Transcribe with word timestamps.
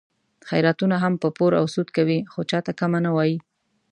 خیراتونه 0.47 0.95
هم 1.03 1.13
په 1.21 1.27
پور 1.37 1.51
او 1.61 1.65
سود 1.73 1.87
کوي، 1.97 2.19
خو 2.31 2.39
چاته 2.51 2.71
کمه 2.79 2.99
نه 3.05 3.11
وایي. 3.15 3.37